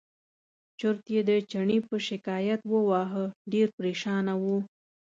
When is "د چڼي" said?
1.29-1.77